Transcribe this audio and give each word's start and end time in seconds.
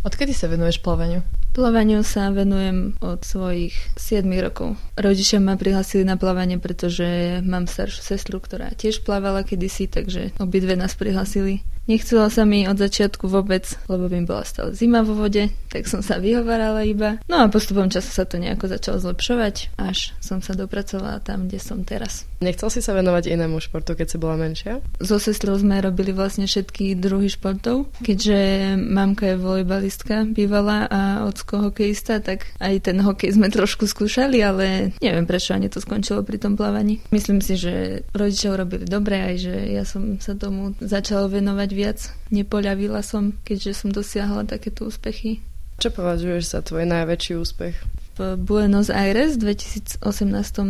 Odkedy 0.00 0.32
sa 0.32 0.48
venuješ 0.48 0.80
plavaniu? 0.80 1.20
Plavaniu 1.52 2.00
sa 2.00 2.32
venujem 2.32 2.96
od 3.04 3.20
svojich 3.20 3.76
7 4.00 4.24
rokov. 4.40 4.80
Rodičia 4.96 5.44
ma 5.44 5.60
prihlasili 5.60 6.08
na 6.08 6.16
plávanie, 6.16 6.56
pretože 6.56 7.04
mám 7.44 7.68
staršiu 7.68 8.00
sestru, 8.00 8.40
ktorá 8.40 8.72
tiež 8.72 9.04
plávala 9.04 9.44
kedysi, 9.44 9.92
takže 9.92 10.32
obidve 10.40 10.72
nás 10.72 10.96
prihlasili. 10.96 11.60
Nechcela 11.90 12.30
sa 12.30 12.46
mi 12.46 12.70
od 12.70 12.78
začiatku 12.78 13.26
vôbec, 13.26 13.66
lebo 13.90 14.06
mi 14.06 14.22
bola 14.22 14.46
stále 14.46 14.70
zima 14.78 15.02
vo 15.02 15.18
vode, 15.18 15.50
tak 15.74 15.90
som 15.90 16.06
sa 16.06 16.22
vyhovárala 16.22 16.86
iba. 16.86 17.18
No 17.26 17.42
a 17.42 17.50
postupom 17.50 17.90
času 17.90 18.14
sa 18.14 18.22
to 18.22 18.38
nejako 18.38 18.70
začalo 18.70 19.02
zlepšovať, 19.02 19.74
až 19.74 20.14
som 20.22 20.38
sa 20.38 20.54
dopracovala 20.54 21.18
tam, 21.18 21.50
kde 21.50 21.58
som 21.58 21.82
teraz. 21.82 22.30
Nechcel 22.38 22.70
si 22.70 22.78
sa 22.78 22.94
venovať 22.94 23.34
inému 23.34 23.58
športu, 23.58 23.98
keď 23.98 24.06
si 24.06 24.16
bola 24.22 24.38
menšia? 24.38 24.78
So 25.02 25.18
sestrou 25.18 25.58
sme 25.58 25.82
robili 25.82 26.14
vlastne 26.14 26.46
všetky 26.46 26.94
druhy 26.94 27.26
športov, 27.26 27.90
keďže 28.06 28.38
mamka 28.78 29.34
je 29.34 29.42
volejbalistka 29.42 30.30
bývala 30.30 30.86
a 30.86 31.00
ocko 31.26 31.68
hokejista, 31.68 32.22
tak 32.22 32.46
aj 32.62 32.86
ten 32.86 33.02
hokej 33.02 33.34
sme 33.34 33.50
trošku 33.50 33.90
skúšali, 33.90 34.38
ale 34.40 34.94
neviem 35.02 35.26
prečo 35.26 35.58
ani 35.58 35.66
to 35.66 35.82
skončilo 35.82 36.22
pri 36.22 36.38
tom 36.38 36.54
plávaní. 36.54 37.02
Myslím 37.10 37.42
si, 37.42 37.58
že 37.58 38.06
rodičia 38.14 38.54
urobili 38.54 38.86
dobre 38.86 39.18
aj, 39.18 39.34
že 39.42 39.54
ja 39.74 39.82
som 39.82 40.22
sa 40.22 40.38
tomu 40.38 40.72
začala 40.78 41.26
venovať 41.26 41.79
viac. 41.80 42.12
Nepoľavila 42.28 43.00
som, 43.00 43.32
keďže 43.48 43.72
som 43.72 43.88
dosiahla 43.88 44.44
takéto 44.44 44.84
úspechy. 44.84 45.40
Čo 45.80 45.96
považuješ 45.96 46.44
za 46.52 46.60
tvoj 46.60 46.84
najväčší 46.84 47.40
úspech? 47.40 47.99
V 48.20 48.36
Buenos 48.36 48.92
Aires 48.92 49.40
v 49.40 49.56
2018 49.56 50.04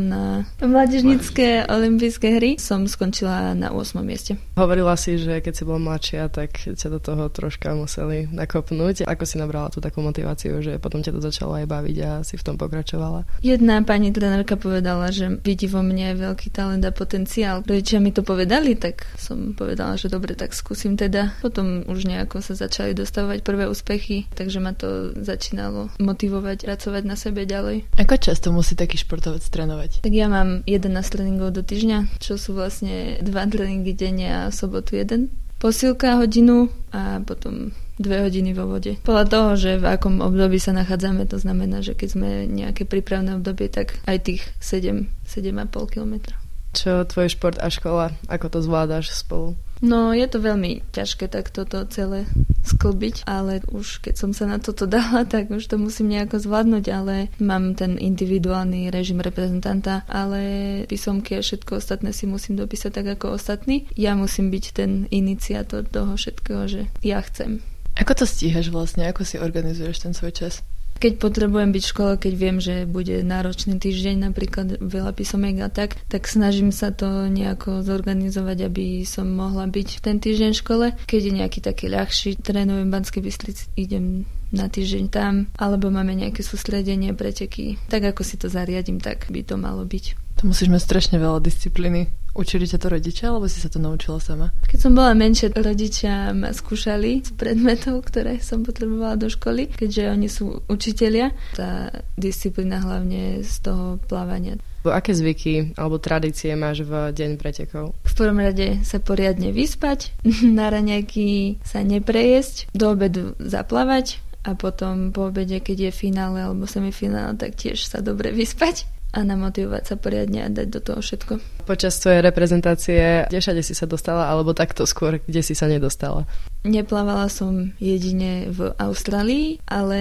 na 0.06 0.46
mládežnické 0.62 1.66
olympijské 1.66 2.38
hry 2.38 2.50
som 2.62 2.86
skončila 2.86 3.58
na 3.58 3.74
8. 3.74 3.98
mieste. 4.06 4.38
Hovorila 4.54 4.95
si, 4.95 5.18
že 5.18 5.42
keď 5.42 5.52
si 5.58 5.66
bola 5.66 5.82
mladšia, 5.82 6.30
tak 6.30 6.62
ťa 6.62 6.88
do 6.94 7.02
toho 7.02 7.27
troška 7.27 7.74
museli 7.74 8.30
nakopnúť. 8.30 9.02
Ako 9.02 9.27
si 9.27 9.42
nabrala 9.42 9.66
tú 9.74 9.82
takú 9.82 9.98
motiváciu, 9.98 10.62
že 10.62 10.78
potom 10.78 11.02
ťa 11.02 11.18
to 11.18 11.20
začalo 11.27 11.58
aj 11.58 11.66
baviť 11.66 11.96
a 12.06 12.10
si 12.22 12.38
v 12.38 12.46
tom 12.46 12.55
pokračovala? 12.55 13.27
Jedna 13.42 13.82
pani 13.82 14.14
trenérka 14.14 14.55
povedala, 14.55 15.10
že 15.10 15.42
vidí 15.42 15.66
vo 15.66 15.82
mne 15.82 16.14
veľký 16.14 16.55
talent 16.55 16.86
a 16.86 16.94
potenciál. 16.94 17.66
Rodičia 17.66 17.98
mi 17.98 18.14
to 18.14 18.22
povedali, 18.22 18.78
tak 18.78 19.10
som 19.19 19.58
povedala, 19.58 19.98
že 19.98 20.06
dobre, 20.06 20.38
tak 20.38 20.55
skúsim 20.55 20.94
teda. 20.94 21.34
Potom 21.42 21.82
už 21.91 22.06
nejako 22.06 22.47
sa 22.47 22.55
začali 22.55 22.94
dostavovať 22.94 23.42
prvé 23.42 23.66
úspechy, 23.66 24.30
takže 24.38 24.62
ma 24.62 24.70
to 24.70 25.19
začínalo 25.19 25.91
motivovať, 25.98 26.70
pracovať 26.70 27.03
na 27.03 27.19
sebe 27.19 27.39
sebe 27.41 27.48
ďalej. 27.48 27.77
Ako 27.96 28.20
často 28.20 28.52
musí 28.52 28.77
taký 28.77 29.00
športovec 29.00 29.41
trénovať? 29.41 30.05
Tak 30.05 30.12
ja 30.12 30.28
mám 30.28 30.60
11 30.69 30.92
tréningov 31.08 31.56
do 31.56 31.64
týždňa, 31.64 32.20
čo 32.20 32.36
sú 32.36 32.52
vlastne 32.52 33.16
dva 33.24 33.48
tréningy 33.48 33.97
denne 33.97 34.28
a 34.28 34.41
sobotu 34.52 35.00
jeden. 35.00 35.32
Posilka 35.56 36.20
hodinu 36.20 36.69
a 36.92 37.24
potom 37.24 37.72
dve 37.97 38.28
hodiny 38.28 38.52
vo 38.52 38.69
vode. 38.69 39.00
Podľa 39.05 39.24
toho, 39.28 39.48
že 39.56 39.80
v 39.80 39.88
akom 39.92 40.20
období 40.20 40.60
sa 40.60 40.77
nachádzame, 40.77 41.28
to 41.28 41.36
znamená, 41.41 41.80
že 41.80 41.97
keď 41.97 42.08
sme 42.12 42.28
nejaké 42.48 42.84
prípravné 42.84 43.36
obdobie, 43.36 43.72
tak 43.72 44.00
aj 44.04 44.25
tých 44.25 44.42
7, 44.60 45.08
7,5 45.25 45.92
km. 45.97 46.36
Čo 46.77 47.04
tvoj 47.08 47.28
šport 47.28 47.56
a 47.60 47.69
škola, 47.72 48.16
ako 48.28 48.47
to 48.52 48.58
zvládaš 48.64 49.12
spolu? 49.12 49.56
No, 49.81 50.12
je 50.12 50.28
to 50.28 50.45
veľmi 50.45 50.84
ťažké 50.92 51.33
tak 51.33 51.48
toto 51.48 51.81
celé 51.89 52.28
sklbiť, 52.61 53.25
ale 53.25 53.64
už 53.73 54.05
keď 54.05 54.14
som 54.20 54.31
sa 54.37 54.45
na 54.45 54.61
toto 54.61 54.84
dala, 54.97 55.25
tak 55.25 55.48
už 55.48 55.64
to 55.64 55.81
musím 55.81 56.12
nejako 56.12 56.37
zvládnuť, 56.37 56.84
ale 56.92 57.33
mám 57.41 57.72
ten 57.72 57.97
individuálny 57.97 58.92
režim 58.92 59.25
reprezentanta, 59.25 60.05
ale 60.05 60.41
písomky 60.84 61.41
a 61.41 61.45
všetko 61.45 61.81
ostatné 61.81 62.12
si 62.12 62.28
musím 62.28 62.61
dopísať 62.61 62.92
tak 62.92 63.06
ako 63.17 63.41
ostatní. 63.41 63.89
Ja 63.97 64.12
musím 64.12 64.53
byť 64.53 64.64
ten 64.77 65.09
iniciátor 65.09 65.89
toho 65.89 66.15
všetkého, 66.15 66.69
že 66.69 66.83
ja 67.00 67.25
chcem. 67.25 67.65
Ako 67.97 68.12
to 68.17 68.25
stíhaš 68.28 68.69
vlastne? 68.69 69.09
Ako 69.09 69.25
si 69.25 69.41
organizuješ 69.41 70.05
ten 70.05 70.12
svoj 70.12 70.33
čas? 70.37 70.65
Keď 71.01 71.17
potrebujem 71.17 71.73
byť 71.73 71.83
v 71.83 71.93
škole, 71.97 72.12
keď 72.20 72.33
viem, 72.37 72.61
že 72.61 72.84
bude 72.84 73.25
náročný 73.25 73.81
týždeň, 73.81 74.29
napríklad 74.29 74.84
veľa 74.84 75.17
písomiek 75.17 75.56
a 75.65 75.73
tak, 75.73 75.97
tak 76.12 76.29
snažím 76.29 76.77
sa 76.77 76.93
to 76.93 77.25
nejako 77.33 77.81
zorganizovať, 77.81 78.69
aby 78.69 79.09
som 79.09 79.33
mohla 79.33 79.65
byť 79.65 80.05
ten 80.05 80.21
týždeň 80.21 80.50
v 80.53 80.60
škole. 80.60 80.87
Keď 81.09 81.21
je 81.25 81.33
nejaký 81.41 81.60
taký 81.65 81.89
ľahší, 81.89 82.37
trénujem 82.37 82.87
v 82.87 82.93
Banskej 82.93 83.22
Bystrici, 83.25 83.72
idem 83.81 84.28
na 84.53 84.69
týždeň 84.69 85.05
tam, 85.09 85.49
alebo 85.56 85.89
máme 85.89 86.12
nejaké 86.12 86.43
sústredenie, 86.43 87.16
preteky. 87.16 87.78
Tak 87.89 88.12
ako 88.12 88.21
si 88.21 88.37
to 88.37 88.53
zariadím, 88.53 89.00
tak 89.00 89.31
by 89.31 89.41
to 89.41 89.56
malo 89.56 89.87
byť. 89.87 90.29
To 90.41 90.49
musíš 90.49 90.73
mať 90.73 90.81
strašne 90.89 91.21
veľa 91.21 91.45
disciplíny. 91.45 92.09
Učili 92.33 92.65
ťa 92.65 92.81
to 92.81 92.89
rodičia, 92.89 93.28
alebo 93.28 93.45
si 93.45 93.61
sa 93.61 93.69
to 93.69 93.77
naučila 93.77 94.17
sama? 94.17 94.56
Keď 94.65 94.89
som 94.89 94.97
bola 94.97 95.12
menšia, 95.12 95.53
rodičia 95.53 96.33
ma 96.33 96.56
skúšali 96.56 97.28
z 97.28 97.37
predmetov, 97.37 98.09
ktoré 98.09 98.41
som 98.41 98.65
potrebovala 98.65 99.21
do 99.21 99.28
školy, 99.28 99.69
keďže 99.69 100.03
oni 100.09 100.28
sú 100.33 100.65
učitelia. 100.65 101.37
Tá 101.53 101.93
disciplína 102.17 102.81
hlavne 102.81 103.45
z 103.45 103.53
toho 103.61 104.01
plávania. 104.09 104.56
Aké 104.81 105.12
zvyky 105.12 105.77
alebo 105.77 106.01
tradície 106.01 106.57
máš 106.57 106.89
v 106.89 107.12
deň 107.12 107.37
pretekov? 107.37 107.93
V 108.09 108.15
prvom 108.17 108.41
rade 108.41 108.81
sa 108.81 108.97
poriadne 108.97 109.53
vyspať, 109.53 110.17
na 110.57 110.72
raňajky 110.72 111.61
sa 111.61 111.84
neprejesť, 111.84 112.72
do 112.72 112.97
obedu 112.97 113.37
zaplávať 113.37 114.25
a 114.49 114.57
potom 114.57 115.12
po 115.12 115.28
obede, 115.28 115.61
keď 115.61 115.93
je 115.93 116.01
finále 116.09 116.41
alebo 116.41 116.65
semifinále, 116.65 117.37
tak 117.37 117.61
tiež 117.61 117.84
sa 117.84 118.01
dobre 118.01 118.33
vyspať 118.33 118.89
a 119.10 119.19
namotivovať 119.26 119.82
sa 119.84 119.94
poriadne 119.98 120.47
a 120.47 120.48
dať 120.48 120.66
do 120.71 120.81
toho 120.81 121.00
všetko. 121.03 121.32
Počas 121.66 121.98
tvojej 122.03 122.22
reprezentácie, 122.22 123.26
kde 123.31 123.38
všade 123.38 123.62
si 123.62 123.75
sa 123.75 123.87
dostala, 123.87 124.26
alebo 124.26 124.54
takto 124.54 124.87
skôr, 124.87 125.22
kde 125.22 125.43
si 125.43 125.54
sa 125.54 125.71
nedostala? 125.71 126.26
Neplávala 126.60 127.32
som 127.32 127.72
jedine 127.81 128.53
v 128.53 128.76
Austrálii, 128.76 129.65
ale 129.65 130.00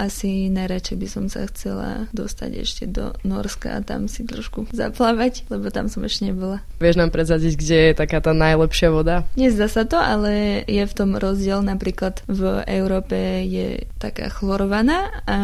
asi 0.00 0.48
najradšej 0.48 0.96
by 0.96 1.08
som 1.12 1.24
sa 1.28 1.44
chcela 1.52 2.08
dostať 2.16 2.50
ešte 2.56 2.84
do 2.88 3.12
Norska 3.20 3.76
a 3.76 3.84
tam 3.84 4.08
si 4.08 4.24
trošku 4.24 4.72
zaplávať, 4.72 5.44
lebo 5.52 5.68
tam 5.68 5.92
som 5.92 6.00
ešte 6.00 6.32
nebola. 6.32 6.64
Vieš 6.80 6.96
nám 6.96 7.12
prezadiť, 7.12 7.52
kde 7.52 7.78
je 7.92 7.92
taká 7.92 8.24
tá 8.24 8.32
najlepšia 8.32 8.88
voda? 8.88 9.28
Nezdá 9.36 9.68
sa 9.68 9.84
to, 9.84 10.00
ale 10.00 10.64
je 10.64 10.80
v 10.80 10.96
tom 10.96 11.20
rozdiel. 11.20 11.60
Napríklad 11.60 12.24
v 12.24 12.64
Európe 12.64 13.44
je 13.44 13.84
taká 14.00 14.32
chlorovaná 14.32 15.20
a 15.28 15.38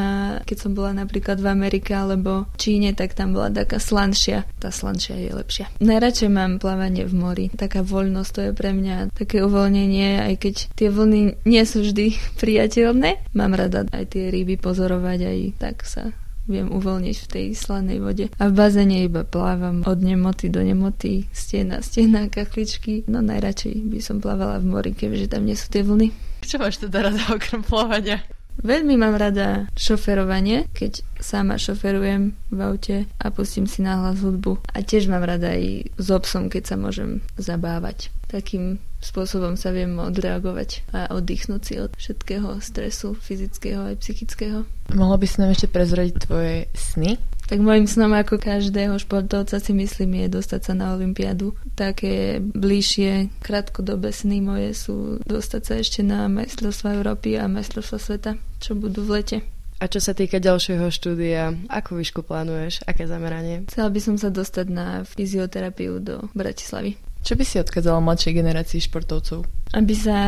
keď 0.49 0.57
som 0.57 0.73
bola 0.73 0.97
napríklad 0.97 1.37
v 1.37 1.53
Amerike 1.53 1.93
alebo 1.93 2.49
Číne, 2.57 2.96
tak 2.97 3.13
tam 3.13 3.37
bola 3.37 3.53
taká 3.53 3.77
slanšia. 3.77 4.49
Tá 4.57 4.73
slanšia 4.73 5.21
je 5.21 5.31
lepšia. 5.37 5.69
Najradšej 5.85 6.31
mám 6.33 6.57
plávanie 6.57 7.05
v 7.05 7.15
mori. 7.15 7.47
Taká 7.53 7.85
voľnosť 7.85 8.31
to 8.33 8.41
je 8.41 8.53
pre 8.57 8.73
mňa 8.73 9.13
také 9.13 9.45
uvoľnenie, 9.45 10.25
aj 10.33 10.35
keď 10.41 10.55
tie 10.73 10.89
vlny 10.89 11.45
nie 11.45 11.63
sú 11.69 11.85
vždy 11.85 12.17
priateľné. 12.41 13.37
Mám 13.37 13.53
rada 13.55 13.85
aj 13.93 14.17
tie 14.17 14.33
ryby 14.33 14.57
pozorovať, 14.57 15.19
aj 15.29 15.39
tak 15.61 15.85
sa 15.85 16.17
viem 16.47 16.71
uvoľniť 16.71 17.17
v 17.27 17.27
tej 17.27 17.47
slanej 17.59 17.99
vode. 17.99 18.27
A 18.39 18.45
v 18.47 18.55
bazéne 18.55 19.03
iba 19.03 19.27
plávam 19.27 19.83
od 19.83 19.99
nemoty 19.99 20.47
do 20.47 20.63
nemoty, 20.63 21.27
stena, 21.35 21.83
stena, 21.83 22.31
kachličky. 22.31 23.03
No 23.11 23.19
najradšej 23.21 23.75
by 23.91 23.99
som 23.99 24.23
plávala 24.23 24.63
v 24.63 24.71
mori, 24.71 24.91
keďže 24.95 25.35
tam 25.35 25.43
nie 25.45 25.59
sú 25.59 25.67
tie 25.69 25.83
vlny. 25.83 26.15
Čo 26.47 26.63
máš 26.63 26.79
teda 26.79 27.11
rada 27.11 27.23
okrem 27.35 27.67
plávania? 27.67 28.23
Veľmi 28.61 28.97
mám 28.97 29.17
rada 29.21 29.69
šoferovanie, 29.77 30.69
keď 30.73 31.05
sama 31.21 31.61
šoferujem 31.61 32.33
v 32.49 32.59
aute 32.65 32.97
a 33.21 33.27
pustím 33.29 33.69
si 33.69 33.85
náhlas 33.85 34.25
hudbu. 34.25 34.61
A 34.73 34.81
tiež 34.81 35.13
mám 35.13 35.25
rada 35.25 35.53
aj 35.53 35.93
s 35.97 36.09
obsom, 36.09 36.49
keď 36.49 36.63
sa 36.73 36.77
môžem 36.81 37.21
zabávať. 37.37 38.09
Takým 38.27 38.81
spôsobom 38.99 39.55
sa 39.55 39.71
viem 39.71 39.95
odreagovať 40.01 40.83
a 40.91 41.15
oddychnúť 41.15 41.63
si 41.63 41.75
od 41.79 41.93
všetkého 41.95 42.59
stresu, 42.59 43.15
fyzického 43.15 43.93
aj 43.93 44.03
psychického. 44.03 44.67
Mohla 44.91 45.17
by 45.21 45.27
si 45.29 45.37
nám 45.39 45.51
ešte 45.55 45.69
prezradiť 45.71 46.15
tvoje 46.27 46.67
sny? 46.75 47.21
Tak 47.47 47.63
môjim 47.63 47.87
snom 47.87 48.11
ako 48.11 48.43
každého 48.43 48.99
športovca 48.99 49.63
si 49.63 49.71
myslím 49.71 50.27
je 50.27 50.35
dostať 50.35 50.61
sa 50.67 50.73
na 50.75 50.99
Olympiádu. 50.99 51.55
Také 51.79 52.43
bližšie 52.43 53.31
krátkodobé 53.39 54.11
sny 54.11 54.43
moje 54.43 54.75
sú 54.75 55.23
dostať 55.23 55.63
sa 55.63 55.75
ešte 55.79 56.03
na 56.03 56.27
majstrovstva 56.27 56.99
Európy 56.99 57.39
a 57.39 57.47
majstrovstva 57.47 57.99
sveta, 58.03 58.31
čo 58.59 58.75
budú 58.75 59.07
v 59.07 59.23
lete. 59.23 59.39
A 59.79 59.87
čo 59.87 60.03
sa 60.03 60.17
týka 60.17 60.43
ďalšieho 60.43 60.91
štúdia, 60.91 61.55
ako 61.71 62.01
výšku 62.03 62.27
plánuješ? 62.27 62.83
Aké 62.83 63.07
zameranie? 63.07 63.69
Chcela 63.71 63.95
by 63.95 64.01
som 64.03 64.17
sa 64.19 64.33
dostať 64.33 64.67
na 64.67 65.07
fyzioterapiu 65.07 66.03
do 66.03 66.27
Bratislavy. 66.35 66.99
Čo 67.23 67.39
by 67.39 67.45
si 67.47 67.63
odkázala 67.63 68.03
mladšej 68.03 68.39
generácii 68.39 68.81
športovcov? 68.87 69.47
Aby 69.75 69.95
sa 69.95 70.19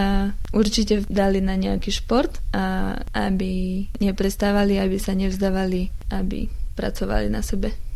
určite 0.54 1.02
dali 1.06 1.42
na 1.42 1.58
nejaký 1.58 1.94
šport 1.94 2.42
a 2.52 2.94
aby 3.14 3.86
neprestávali, 4.02 4.82
aby 4.82 4.98
sa 5.00 5.14
nevzdávali, 5.14 5.94
aby 6.12 6.50
pracovali 6.78 7.26
na 7.26 7.42
sebe. 7.42 7.87